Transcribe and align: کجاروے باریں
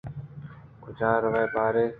کجاروے 0.81 1.43
باریں 1.53 1.89